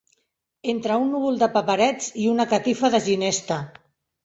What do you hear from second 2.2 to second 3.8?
i una catifa de ginesta